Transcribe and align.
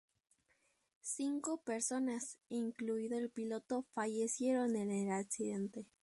Cinco 1.03 1.61
personas, 1.63 2.39
incluido 2.49 3.19
el 3.19 3.29
piloto 3.29 3.85
fallecieron 3.93 4.75
en 4.75 4.89
el 4.89 5.11
accidente. 5.11 5.85